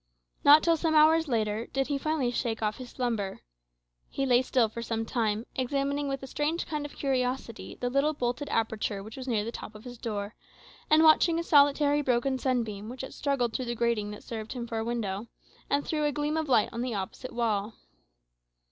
[0.43, 3.41] Not till some hours later did he finally shake off his slumber.
[4.09, 8.13] He lay still for some time, examining with a strange kind of curiosity the little
[8.13, 10.33] bolted aperture which was near the top of his door,
[10.89, 14.65] and watching a solitary broken sunbeam which had struggled through the grating that served him
[14.65, 15.27] for a window,
[15.69, 17.75] and threw a gleam of light on the opposite wall.